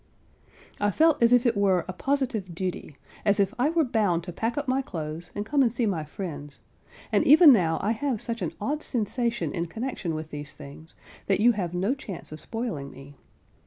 [0.79, 4.33] I felt as if it were a positive duty, as if I were bound to
[4.33, 6.57] pack up my clothes, and come and see my friends;
[7.11, 10.95] and even now I have such an odd sensation in connexion with these things,
[11.27, 13.13] that you have no chance of spoiling me.